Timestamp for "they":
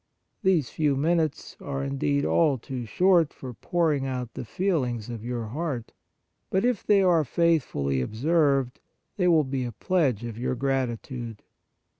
6.83-7.03, 9.17-9.27